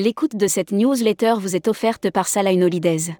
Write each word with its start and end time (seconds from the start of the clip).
L'écoute 0.00 0.36
de 0.36 0.46
cette 0.46 0.70
newsletter 0.70 1.34
vous 1.40 1.56
est 1.56 1.66
offerte 1.66 2.08
par 2.12 2.28
Salah 2.28 2.52
Holidays. 2.52 3.16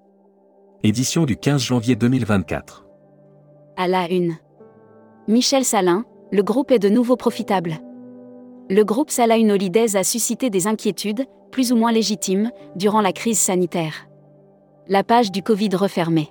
Édition 0.81 1.25
du 1.25 1.35
15 1.35 1.61
janvier 1.61 1.97
2024. 1.97 2.85
À 3.75 3.89
la 3.89 4.09
une. 4.09 4.37
Michel 5.27 5.65
Salin, 5.65 6.05
le 6.31 6.41
groupe 6.41 6.71
est 6.71 6.79
de 6.79 6.87
nouveau 6.87 7.17
profitable. 7.17 7.79
Le 8.69 8.83
groupe 8.83 9.11
Salah 9.11 9.39
Holidays 9.39 9.97
a 9.97 10.05
suscité 10.05 10.49
des 10.49 10.67
inquiétudes, 10.67 11.25
plus 11.51 11.73
ou 11.73 11.75
moins 11.75 11.91
légitimes, 11.91 12.49
durant 12.77 13.01
la 13.01 13.11
crise 13.11 13.39
sanitaire. 13.39 14.07
La 14.87 15.03
page 15.03 15.33
du 15.33 15.43
Covid 15.43 15.75
refermée. 15.75 16.29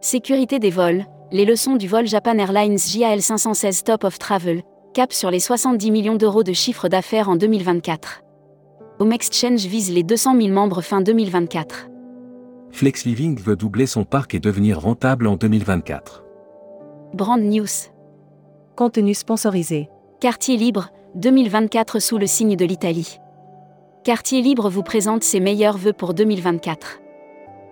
Sécurité 0.00 0.60
des 0.60 0.70
vols, 0.70 1.06
les 1.32 1.44
leçons 1.44 1.74
du 1.74 1.88
vol 1.88 2.06
Japan 2.06 2.38
Airlines 2.38 2.78
JAL 2.78 3.20
516 3.20 3.82
Top 3.82 4.04
of 4.04 4.20
Travel, 4.20 4.62
cap 4.94 5.12
sur 5.12 5.32
les 5.32 5.40
70 5.40 5.90
millions 5.90 6.14
d'euros 6.14 6.44
de 6.44 6.52
chiffre 6.52 6.88
d'affaires 6.88 7.28
en 7.28 7.34
2024. 7.34 8.22
Home 8.98 9.12
Exchange 9.12 9.66
vise 9.66 9.92
les 9.92 10.02
200 10.02 10.40
000 10.40 10.48
membres 10.54 10.80
fin 10.80 11.02
2024. 11.02 11.88
Flex 12.70 13.04
Living 13.04 13.38
veut 13.38 13.56
doubler 13.56 13.86
son 13.86 14.04
parc 14.04 14.34
et 14.34 14.40
devenir 14.40 14.80
rentable 14.80 15.26
en 15.26 15.36
2024. 15.36 16.24
Brand 17.12 17.40
News. 17.40 17.66
Contenu 18.74 19.12
sponsorisé. 19.12 19.90
Quartier 20.20 20.56
Libre, 20.56 20.88
2024 21.14 21.98
sous 21.98 22.16
le 22.16 22.26
signe 22.26 22.56
de 22.56 22.64
l'Italie. 22.64 23.18
Quartier 24.02 24.40
Libre 24.40 24.70
vous 24.70 24.82
présente 24.82 25.22
ses 25.22 25.40
meilleurs 25.40 25.76
vœux 25.76 25.92
pour 25.92 26.14
2024. 26.14 27.00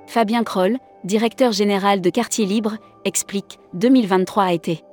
Fabien 0.06 0.44
Kroll, 0.44 0.76
directeur 1.04 1.52
général 1.52 2.02
de 2.02 2.10
Quartier 2.10 2.44
Libre, 2.44 2.76
explique 3.06 3.58
2023 3.72 4.42
a 4.42 4.52
été 4.52 4.84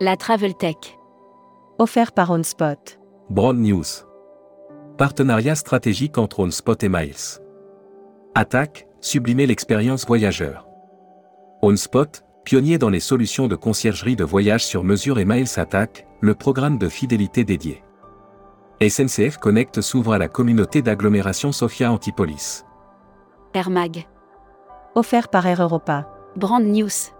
la 0.00 0.16
Travel 0.16 0.54
Tech. 0.54 0.98
Offert 1.78 2.12
par 2.12 2.30
OnSpot. 2.30 2.98
Broad 3.30 3.56
News. 3.58 3.84
Partenariat 5.02 5.56
stratégique 5.56 6.16
entre 6.16 6.38
OnSpot 6.38 6.80
et 6.80 6.88
Miles. 6.88 7.40
Attaque, 8.36 8.86
sublimer 9.00 9.48
l'expérience 9.48 10.06
voyageur. 10.06 10.68
OnSpot, 11.60 12.22
pionnier 12.44 12.78
dans 12.78 12.88
les 12.88 13.00
solutions 13.00 13.48
de 13.48 13.56
conciergerie 13.56 14.14
de 14.14 14.22
voyage 14.22 14.64
sur 14.64 14.84
mesure 14.84 15.18
et 15.18 15.24
Miles 15.24 15.48
Attack, 15.56 16.06
le 16.20 16.36
programme 16.36 16.78
de 16.78 16.88
fidélité 16.88 17.42
dédié. 17.42 17.82
SNCF 18.80 19.38
Connect 19.38 19.80
s'ouvre 19.80 20.12
à 20.12 20.18
la 20.18 20.28
communauté 20.28 20.82
d'agglomération 20.82 21.50
Sofia 21.50 21.90
Antipolis. 21.90 22.62
Air 23.54 23.70
Mag. 23.70 24.06
Offert 24.94 25.30
par 25.30 25.44
Air 25.48 25.62
Europa. 25.62 26.06
Brand 26.36 26.62
News. 26.62 27.10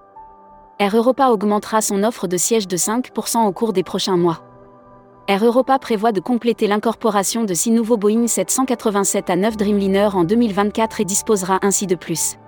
Air 0.78 0.94
Europa 0.94 1.30
augmentera 1.30 1.80
son 1.80 2.04
offre 2.04 2.28
de 2.28 2.36
sièges 2.36 2.68
de 2.68 2.76
5% 2.76 3.44
au 3.44 3.50
cours 3.50 3.72
des 3.72 3.82
prochains 3.82 4.16
mois. 4.16 4.51
Air 5.28 5.44
Europa 5.44 5.78
prévoit 5.78 6.10
de 6.10 6.18
compléter 6.18 6.66
l'incorporation 6.66 7.44
de 7.44 7.54
6 7.54 7.70
nouveaux 7.70 7.96
Boeing 7.96 8.26
787 8.26 9.30
à 9.30 9.36
9 9.36 9.56
Dreamliner 9.56 10.08
en 10.14 10.24
2024 10.24 11.00
et 11.00 11.04
disposera 11.04 11.60
ainsi 11.62 11.86
de 11.86 11.94
plus. 11.94 12.38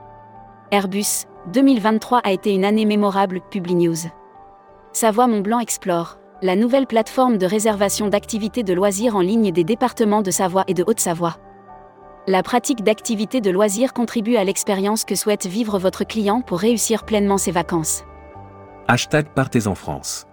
Airbus, 0.73 1.27
2023 1.53 2.19
a 2.19 2.33
été 2.33 2.53
une 2.53 2.65
année 2.65 2.85
mémorable, 2.85 3.41
Publi-News. 3.51 4.09
Savoie 4.93 5.29
Mont-Blanc 5.29 5.61
Explore, 5.61 6.19
la 6.43 6.57
nouvelle 6.57 6.89
plateforme 6.89 7.39
de 7.39 7.47
réservation 7.47 8.09
d'activités 8.09 8.65
de 8.65 8.75
loisirs 8.75 9.15
en 9.15 9.21
ligne 9.21 9.53
des 9.53 9.65
départements 9.65 10.23
de 10.23 10.33
Savoie 10.33 10.65
et 10.67 10.75
de 10.75 10.83
Haute-Savoie. 10.85 11.37
La 12.27 12.43
pratique 12.43 12.83
d'activités 12.83 13.41
de 13.41 13.51
loisirs 13.53 13.93
contribue 13.93 14.37
à 14.37 14.43
l'expérience 14.43 15.05
que 15.05 15.15
souhaite 15.15 15.47
vivre 15.47 15.79
votre 15.79 16.03
client 16.03 16.41
pour 16.41 16.59
réussir 16.59 17.05
pleinement 17.05 17.39
ses 17.39 17.53
vacances. 17.53 18.03
Hashtag 18.89 19.29
Partez 19.29 19.69
en 19.69 19.77
France. 19.77 20.27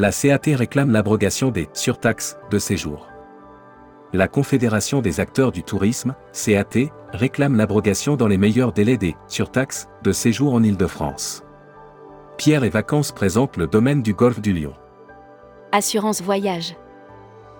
La 0.00 0.12
CAT 0.12 0.54
réclame 0.54 0.92
l'abrogation 0.92 1.50
des 1.50 1.68
surtaxes 1.72 2.36
de 2.52 2.60
séjour. 2.60 3.08
La 4.12 4.28
Confédération 4.28 5.02
des 5.02 5.18
acteurs 5.18 5.50
du 5.50 5.64
tourisme, 5.64 6.14
CAT, 6.32 6.92
réclame 7.12 7.56
l'abrogation 7.56 8.14
dans 8.14 8.28
les 8.28 8.38
meilleurs 8.38 8.72
délais 8.72 8.96
des 8.96 9.16
surtaxes 9.26 9.88
de 10.04 10.12
séjour 10.12 10.54
en 10.54 10.62
Île-de-France. 10.62 11.42
Pierre 12.36 12.62
et 12.62 12.68
Vacances 12.68 13.10
présente 13.10 13.56
le 13.56 13.66
domaine 13.66 14.00
du 14.04 14.14
golfe 14.14 14.40
du 14.40 14.52
Lion. 14.52 14.72
Assurance 15.72 16.22
voyage. 16.22 16.76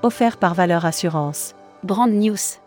Offert 0.05 0.37
par 0.37 0.55
Valeur 0.55 0.87
Assurance. 0.87 1.57
Brand 1.83 2.13
News. 2.13 2.61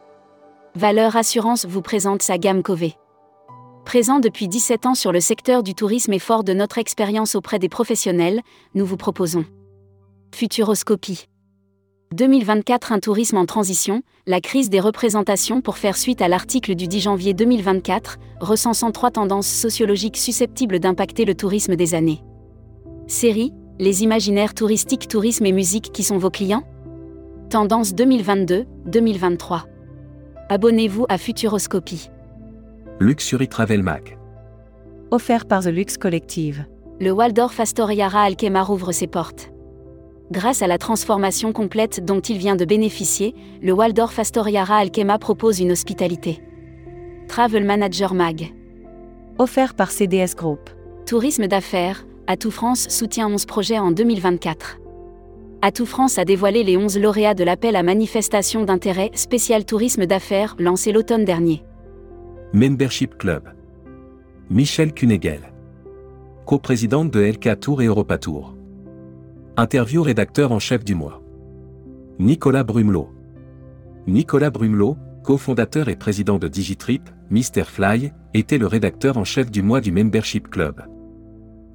Valeur 0.75 1.15
Assurance 1.15 1.65
vous 1.65 1.81
présente 1.81 2.23
sa 2.23 2.37
gamme 2.37 2.61
Cové. 2.61 2.97
Présent 3.85 4.19
depuis 4.19 4.49
17 4.49 4.85
ans 4.85 4.95
sur 4.95 5.13
le 5.13 5.21
secteur 5.21 5.63
du 5.63 5.75
tourisme 5.75 6.11
et 6.11 6.19
fort 6.19 6.43
de 6.43 6.51
notre 6.51 6.77
expérience 6.77 7.35
auprès 7.35 7.57
des 7.57 7.69
professionnels, 7.69 8.41
nous 8.75 8.85
vous 8.85 8.97
proposons 8.97 9.45
Futuroscopie. 10.33 11.27
2024 12.15 12.91
Un 12.91 12.99
tourisme 12.99 13.37
en 13.37 13.45
transition, 13.45 14.01
la 14.25 14.41
crise 14.41 14.69
des 14.69 14.79
représentations 14.79 15.61
pour 15.61 15.77
faire 15.77 15.97
suite 15.97 16.21
à 16.21 16.27
l'article 16.27 16.75
du 16.75 16.87
10 16.87 16.99
janvier 17.01 17.33
2024, 17.33 18.17
recensant 18.39 18.91
trois 18.91 19.11
tendances 19.11 19.47
sociologiques 19.47 20.17
susceptibles 20.17 20.79
d'impacter 20.79 21.25
le 21.25 21.35
tourisme 21.35 21.75
des 21.75 21.93
années. 21.93 22.23
Série, 23.07 23.53
les 23.79 24.03
imaginaires 24.03 24.53
touristiques, 24.53 25.07
tourisme 25.07 25.45
et 25.45 25.51
musique 25.51 25.91
qui 25.91 26.03
sont 26.03 26.17
vos 26.17 26.31
clients? 26.31 26.63
Tendance 27.49 27.93
2022-2023. 27.93 29.63
Abonnez-vous 30.49 31.05
à 31.07 31.17
Futuroscopie. 31.17 32.09
Luxury 32.99 33.47
Travel 33.47 33.83
Mag. 33.83 34.17
Offert 35.11 35.45
par 35.45 35.63
The 35.63 35.67
Lux 35.67 35.97
Collective. 35.97 36.65
Le 36.99 37.11
Waldorf 37.11 37.59
Astoria 37.59 38.07
Alkemar 38.07 38.69
ouvre 38.71 38.91
ses 38.91 39.07
portes. 39.07 39.50
Grâce 40.31 40.61
à 40.61 40.67
la 40.67 40.77
transformation 40.77 41.51
complète 41.51 42.05
dont 42.05 42.21
il 42.21 42.37
vient 42.37 42.55
de 42.55 42.63
bénéficier, 42.63 43.35
le 43.61 43.73
Waldorf 43.73 44.17
Astoria 44.17 44.63
Alkema 44.63 45.19
propose 45.19 45.59
une 45.59 45.73
hospitalité. 45.73 46.41
Travel 47.27 47.65
Manager 47.65 48.13
Mag. 48.13 48.53
Offert 49.39 49.73
par 49.73 49.91
CDS 49.91 50.35
Group. 50.37 50.69
Tourisme 51.05 51.47
d'affaires, 51.47 52.05
Atout 52.27 52.51
France 52.51 52.87
soutient 52.87 53.27
11 53.27 53.45
projets 53.45 53.77
en 53.77 53.91
2024. 53.91 54.79
Atout 55.61 55.85
France 55.85 56.17
a 56.17 56.23
dévoilé 56.23 56.63
les 56.63 56.77
11 56.77 56.97
lauréats 56.97 57.33
de 57.33 57.43
l'appel 57.43 57.75
à 57.75 57.83
manifestation 57.83 58.63
d'intérêt 58.63 59.11
spécial 59.13 59.65
tourisme 59.65 60.05
d'affaires 60.05 60.55
lancé 60.59 60.93
l'automne 60.93 61.25
dernier. 61.25 61.61
Membership 62.53 63.17
Club. 63.17 63.49
Michel 64.49 64.93
Cunegel. 64.93 65.51
Co-présidente 66.45 67.11
de 67.11 67.19
LK 67.19 67.59
Tour 67.59 67.81
et 67.81 67.87
Europa 67.87 68.17
Tour. 68.17 68.55
Interview 69.61 70.01
rédacteur 70.01 70.51
en 70.51 70.57
chef 70.57 70.83
du 70.83 70.95
mois. 70.95 71.21
Nicolas 72.17 72.63
Brumelot. 72.63 73.09
Nicolas 74.07 74.49
Brumelot, 74.49 74.97
cofondateur 75.23 75.87
et 75.87 75.95
président 75.95 76.39
de 76.39 76.47
Digitrip, 76.47 77.07
Mr. 77.29 77.65
Fly, 77.65 78.11
était 78.33 78.57
le 78.57 78.65
rédacteur 78.65 79.17
en 79.17 79.23
chef 79.23 79.51
du 79.51 79.61
mois 79.61 79.79
du 79.79 79.91
Membership 79.91 80.49
Club. 80.49 80.81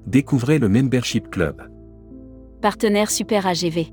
Découvrez 0.04 0.58
le 0.58 0.68
Membership 0.68 1.30
Club. 1.30 1.62
Partenaire 2.60 3.08
Super 3.08 3.46
AGV. 3.46 3.92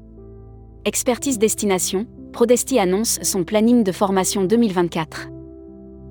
Expertise 0.85 1.37
Destination, 1.37 2.07
Prodesti 2.31 2.79
annonce 2.79 3.19
son 3.21 3.43
planning 3.43 3.83
de 3.83 3.91
formation 3.91 4.43
2024. 4.43 5.29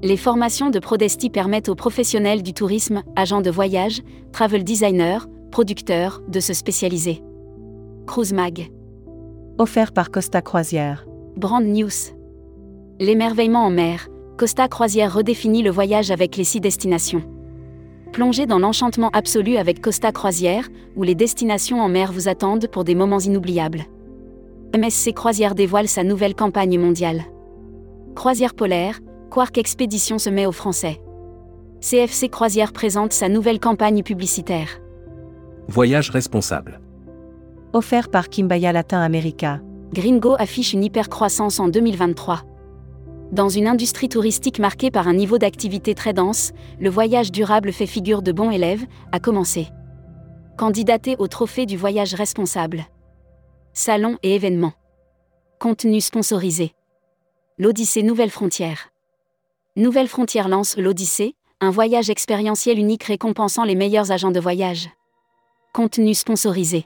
Les 0.04 0.16
formations 0.16 0.70
de 0.70 0.78
Prodesti 0.78 1.31
permettent 1.31 1.69
aux 1.69 1.75
professionnels 1.75 2.44
du 2.44 2.54
tourisme, 2.54 3.03
agents 3.16 3.43
de 3.43 3.50
voyage, 3.50 4.03
travel 4.31 4.62
designers, 4.62 5.26
producteurs, 5.50 6.22
de 6.28 6.38
se 6.38 6.54
spécialiser. 6.54 7.25
Cruise 8.07 8.33
Mag. 8.33 8.71
Offert 9.59 9.93
par 9.93 10.11
Costa 10.11 10.43
Croisière. 10.43 11.07
Brand 11.37 11.65
News. 11.65 12.13
L'émerveillement 12.99 13.65
en 13.65 13.71
mer, 13.71 14.09
Costa 14.37 14.67
Croisière 14.69 15.15
redéfinit 15.15 15.63
le 15.63 15.71
voyage 15.71 16.11
avec 16.11 16.37
les 16.37 16.45
six 16.45 16.61
destinations. 16.61 17.23
Plongez 18.12 18.47
dans 18.47 18.59
l'enchantement 18.59 19.09
absolu 19.12 19.57
avec 19.57 19.81
Costa 19.81 20.11
Croisière, 20.12 20.69
où 20.97 21.05
les 21.05 21.15
destinations 21.15 21.81
en 21.81 21.89
mer 21.89 22.12
vous 22.12 22.29
attendent 22.29 22.67
pour 22.67 22.85
des 22.85 22.94
moments 22.94 23.21
inoubliables. 23.21 23.85
MSC 24.76 25.15
Croisière 25.15 25.55
dévoile 25.55 25.88
sa 25.88 26.03
nouvelle 26.03 26.35
campagne 26.35 26.79
mondiale. 26.79 27.23
Croisière 28.15 28.55
polaire, 28.55 28.99
Quark 29.31 29.56
Expédition 29.56 30.19
se 30.19 30.29
met 30.29 30.47
aux 30.47 30.53
Français. 30.53 31.00
CFC 31.81 32.29
Croisière 32.29 32.73
présente 32.73 33.12
sa 33.12 33.29
nouvelle 33.29 33.61
campagne 33.61 34.03
publicitaire. 34.03 34.81
Voyage 35.69 36.11
responsable. 36.11 36.81
Offert 37.75 38.11
par 38.11 38.29
Kimbaya 38.29 38.71
Latin 38.71 39.01
America. 39.01 39.61
Gringo 39.95 40.35
affiche 40.39 40.75
une 40.75 40.85
hypercroissance 40.85 41.59
en 41.59 41.69
2023. 41.69 42.43
Dans 43.33 43.49
une 43.49 43.67
industrie 43.67 44.11
touristique 44.11 44.59
marquée 44.59 44.91
par 44.91 45.09
un 45.09 45.15
niveau 45.15 45.39
d'activité 45.39 45.95
très 45.95 46.13
dense, 46.13 46.53
le 46.79 46.91
voyage 46.91 47.33
durable 47.33 47.73
fait 47.73 47.87
figure 47.87 48.21
de 48.21 48.31
bon 48.31 48.51
élève, 48.51 48.85
à 49.11 49.21
commencer. 49.21 49.69
Candidaté 50.59 51.17
au 51.19 51.29
trophée 51.29 51.65
du 51.65 51.79
voyage 51.79 52.13
responsable. 52.13 52.85
Salons 53.73 54.19
et 54.23 54.35
événements. 54.35 54.75
Contenu 55.59 56.03
sponsorisé. 56.03 56.75
L'Odyssée 57.57 58.03
Nouvelle 58.03 58.31
Frontière. 58.31 58.91
Nouvelle 59.77 60.09
Frontière 60.09 60.49
lance 60.49 60.77
l'Odyssée, 60.77 61.37
un 61.63 61.71
voyage 61.71 62.11
expérientiel 62.11 62.79
unique 62.79 63.05
récompensant 63.05 63.65
les 63.65 63.77
meilleurs 63.77 64.13
agents 64.13 64.31
de 64.31 64.41
voyage. 64.41 64.91
Contenu 65.73 66.13
sponsorisé. 66.13 66.85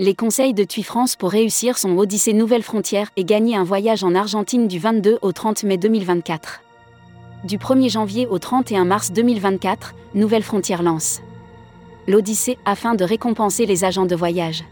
Les 0.00 0.16
conseils 0.16 0.54
de 0.54 0.64
TUI 0.64 0.82
France 0.82 1.14
pour 1.14 1.30
réussir 1.30 1.78
son 1.78 1.96
Odyssée 1.98 2.32
Nouvelle 2.32 2.64
Frontière 2.64 3.10
et 3.16 3.24
gagner 3.24 3.54
un 3.54 3.62
voyage 3.62 4.02
en 4.02 4.16
Argentine 4.16 4.66
du 4.66 4.80
22 4.80 5.18
au 5.22 5.30
30 5.30 5.62
mai 5.62 5.76
2024. 5.76 6.62
Du 7.44 7.58
1er 7.58 7.92
janvier 7.92 8.26
au 8.26 8.40
31 8.40 8.86
mars 8.86 9.12
2024, 9.12 9.94
Nouvelle 10.16 10.42
Frontière 10.42 10.82
lance 10.82 11.22
l'Odyssée 12.08 12.58
afin 12.64 12.96
de 12.96 13.04
récompenser 13.04 13.66
les 13.66 13.84
agents 13.84 14.04
de 14.04 14.16
voyage. 14.16 14.64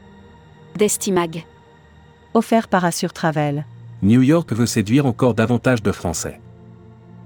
Destimag. 0.76 1.44
Offert 2.34 2.66
par 2.66 2.84
Assure 2.84 3.12
Travel. 3.12 3.64
New 4.02 4.22
York 4.22 4.52
veut 4.52 4.66
séduire 4.66 5.06
encore 5.06 5.34
davantage 5.34 5.84
de 5.84 5.92
Français. 5.92 6.40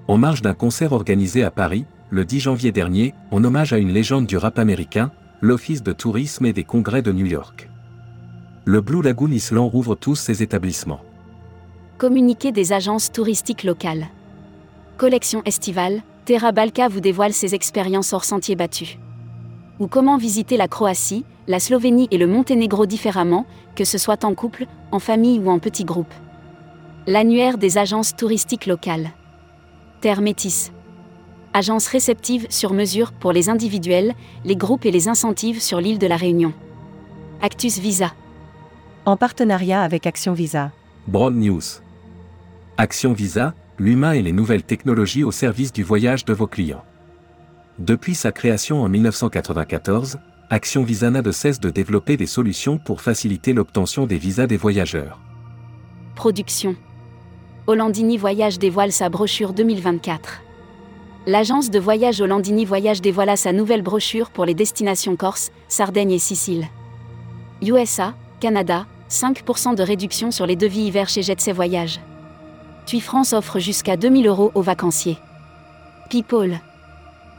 En 0.06 0.18
marge 0.18 0.42
d'un 0.42 0.52
concert 0.52 0.92
organisé 0.92 1.44
à 1.44 1.50
Paris, 1.50 1.86
le 2.10 2.26
10 2.26 2.40
janvier 2.40 2.72
dernier, 2.72 3.14
en 3.30 3.42
hommage 3.42 3.72
à 3.72 3.78
une 3.78 3.90
légende 3.90 4.26
du 4.26 4.36
rap 4.36 4.58
américain, 4.58 5.12
l'Office 5.40 5.82
de 5.82 5.92
tourisme 5.92 6.44
et 6.44 6.52
des 6.52 6.64
congrès 6.64 7.00
de 7.00 7.10
New 7.10 7.24
York 7.24 7.70
le 8.68 8.80
Blue 8.80 9.00
Lagoon 9.00 9.30
Island 9.30 9.70
rouvre 9.70 9.94
tous 9.94 10.16
ses 10.16 10.42
établissements. 10.42 10.98
Communiqué 11.98 12.50
des 12.50 12.72
agences 12.72 13.12
touristiques 13.12 13.62
locales. 13.62 14.08
Collection 14.96 15.40
estivale, 15.44 16.02
Terra 16.24 16.50
Balka 16.50 16.88
vous 16.88 16.98
dévoile 16.98 17.32
ses 17.32 17.54
expériences 17.54 18.12
hors 18.12 18.24
sentiers 18.24 18.56
battus. 18.56 18.98
Ou 19.78 19.86
comment 19.86 20.16
visiter 20.16 20.56
la 20.56 20.66
Croatie, 20.66 21.24
la 21.46 21.60
Slovénie 21.60 22.08
et 22.10 22.18
le 22.18 22.26
Monténégro 22.26 22.86
différemment, 22.86 23.46
que 23.76 23.84
ce 23.84 23.98
soit 23.98 24.24
en 24.24 24.34
couple, 24.34 24.66
en 24.90 24.98
famille 24.98 25.38
ou 25.38 25.48
en 25.48 25.60
petit 25.60 25.84
groupe. 25.84 26.12
L'annuaire 27.06 27.58
des 27.58 27.78
agences 27.78 28.16
touristiques 28.16 28.66
locales. 28.66 29.10
Terre 30.00 30.20
Métis. 30.20 30.72
Agence 31.54 31.86
réceptive 31.86 32.48
sur 32.50 32.72
mesure 32.72 33.12
pour 33.12 33.30
les 33.30 33.48
individuels, 33.48 34.14
les 34.44 34.56
groupes 34.56 34.86
et 34.86 34.90
les 34.90 35.06
incentives 35.06 35.62
sur 35.62 35.80
l'île 35.80 36.00
de 36.00 36.08
la 36.08 36.16
Réunion. 36.16 36.52
Actus 37.40 37.78
Visa 37.78 38.12
en 39.06 39.16
partenariat 39.16 39.82
avec 39.82 40.04
Action 40.04 40.32
Visa. 40.32 40.72
Broad 41.06 41.36
News. 41.36 41.62
Action 42.76 43.12
Visa, 43.12 43.54
l'humain 43.78 44.12
et 44.12 44.22
les 44.22 44.32
nouvelles 44.32 44.64
technologies 44.64 45.22
au 45.22 45.30
service 45.30 45.72
du 45.72 45.84
voyage 45.84 46.24
de 46.24 46.34
vos 46.34 46.48
clients. 46.48 46.84
Depuis 47.78 48.16
sa 48.16 48.32
création 48.32 48.82
en 48.82 48.88
1994, 48.88 50.18
Action 50.50 50.82
Visa 50.82 51.08
n'a 51.10 51.22
de 51.22 51.30
cesse 51.30 51.60
de 51.60 51.70
développer 51.70 52.16
des 52.16 52.26
solutions 52.26 52.78
pour 52.78 53.00
faciliter 53.00 53.52
l'obtention 53.52 54.06
des 54.06 54.18
visas 54.18 54.48
des 54.48 54.56
voyageurs. 54.56 55.20
Production. 56.16 56.74
Hollandini 57.68 58.16
Voyage 58.16 58.58
dévoile 58.58 58.92
sa 58.92 59.08
brochure 59.08 59.52
2024. 59.52 60.42
L'agence 61.28 61.70
de 61.70 61.78
voyage 61.78 62.20
Hollandini 62.20 62.64
Voyage 62.64 63.02
dévoila 63.02 63.36
sa 63.36 63.52
nouvelle 63.52 63.82
brochure 63.82 64.30
pour 64.30 64.44
les 64.44 64.54
destinations 64.54 65.16
Corse, 65.16 65.52
Sardaigne 65.68 66.12
et 66.12 66.18
Sicile. 66.18 66.66
USA, 67.62 68.14
Canada, 68.40 68.86
5% 69.10 69.76
de 69.76 69.82
réduction 69.82 70.30
sur 70.32 70.46
les 70.46 70.56
devis 70.56 70.86
hiver 70.86 71.08
chez 71.08 71.22
Jet 71.22 71.48
Voyages. 71.52 72.00
TUI 72.86 73.00
France 73.00 73.32
offre 73.32 73.58
jusqu'à 73.60 73.96
2000 73.96 74.26
euros 74.26 74.50
aux 74.54 74.62
vacanciers. 74.62 75.18
People. 76.10 76.58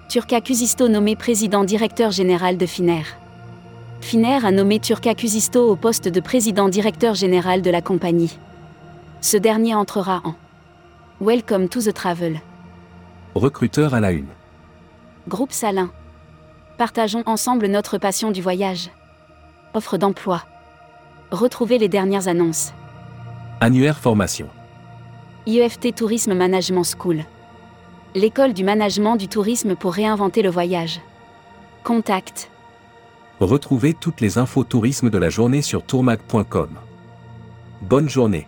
Turca 0.08 0.40
Cusisto 0.40 0.88
nommé 0.88 1.18
président 1.18 1.66
directeur 1.66 2.12
général 2.12 2.58
de 2.58 2.66
Finnair. 2.66 3.18
Finnair 4.00 4.46
a 4.46 4.52
nommé 4.52 4.80
Turca 4.80 5.14
Cusisto 5.14 5.70
au 5.70 5.76
poste 5.76 6.08
de 6.08 6.20
président 6.22 6.70
directeur 6.70 7.16
général 7.16 7.62
de 7.62 7.70
la 7.70 7.82
compagnie. 7.82 8.38
Ce 9.20 9.36
dernier 9.36 9.76
entrera 9.76 10.22
en 10.24 10.36
Welcome 11.20 11.68
to 11.68 11.82
the 11.82 11.94
Travel. 11.94 12.40
Recruteur 13.36 13.94
à 13.94 14.00
la 14.00 14.12
une. 14.14 14.28
Groupe 15.28 15.52
Salin. 15.52 15.92
Partageons 16.78 17.24
ensemble 17.26 17.68
notre 17.68 17.98
passion 17.98 18.32
du 18.32 18.42
voyage. 18.42 18.90
Offre 19.74 19.98
d'emploi. 19.98 20.44
Retrouvez 21.32 21.78
les 21.78 21.90
dernières 21.90 22.30
annonces. 22.30 22.74
Annuaire 23.60 24.00
formation. 24.00 24.48
IEFT 25.46 25.94
Tourisme 25.94 26.34
Management 26.34 26.86
School. 26.86 27.26
L'école 28.16 28.54
du 28.54 28.64
management 28.64 29.18
du 29.18 29.28
tourisme 29.28 29.76
pour 29.76 29.94
réinventer 29.94 30.42
le 30.42 30.50
voyage. 30.50 31.02
Contact. 31.84 32.50
Retrouvez 33.42 33.94
toutes 33.94 34.22
les 34.22 34.38
infos 34.38 34.64
tourisme 34.64 35.10
de 35.10 35.18
la 35.18 35.30
journée 35.30 35.62
sur 35.62 35.84
tourmag.com. 35.84 36.70
Bonne 37.82 38.08
journée. 38.08 38.48